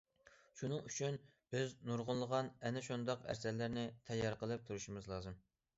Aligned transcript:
شۇنىڭ 0.61 0.87
ئۈچۈن 0.89 1.19
بىز 1.55 1.75
نۇرغۇنلىغان 1.91 2.49
ئەنە 2.65 2.85
شۇنداق 2.89 3.29
ئەسەرلەرنى 3.35 3.87
تەييار 4.11 4.41
قىلىپ 4.43 4.71
تۇرۇشىمىز 4.71 5.15
لازىم. 5.17 5.41